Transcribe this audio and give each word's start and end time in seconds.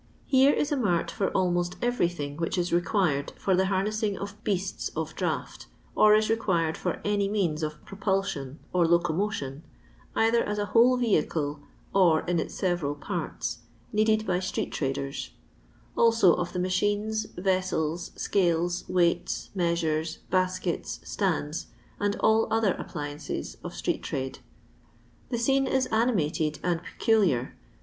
Here 0.25 0.51
is 0.51 0.71
a 0.71 0.77
mart 0.77 1.11
for 1.11 1.27
almost 1.29 1.75
everything 1.79 2.35
which 2.37 2.57
is 2.57 2.73
required 2.73 3.33
for 3.37 3.55
the 3.55 3.67
har 3.67 3.83
nessing 3.83 4.17
of 4.17 4.43
beasts 4.43 4.89
of 4.95 5.13
draught, 5.13 5.67
or 5.93 6.15
is 6.15 6.27
required 6.27 6.75
for 6.75 6.99
any 7.05 7.29
means 7.29 7.61
of 7.61 7.85
propulsion 7.85 8.57
or 8.73 8.87
locomotion, 8.87 9.61
either 10.15 10.41
as 10.43 10.57
a 10.57 10.65
whole 10.73 10.97
vehicle, 10.97 11.59
or 11.93 12.21
in 12.21 12.39
its 12.39 12.55
several 12.55 12.95
parts, 12.95 13.59
needed 13.93 14.25
by 14.25 14.39
street 14.39 14.71
traders: 14.71 15.29
also 15.95 16.33
of 16.33 16.51
the 16.51 16.57
machines, 16.57 17.25
vessels, 17.37 18.09
scales, 18.15 18.83
weights, 18.89 19.51
measures, 19.53 20.17
baskets, 20.31 20.99
stands, 21.03 21.67
and 21.99 22.15
all 22.21 22.51
other 22.51 22.73
appliances 22.73 23.57
of 23.63 23.75
street 23.75 24.01
trade. 24.01 24.39
The 25.29 25.37
scene 25.37 25.67
is 25.67 25.85
animated 25.91 26.57
and 26.63 26.81
peculiar. 26.81 27.53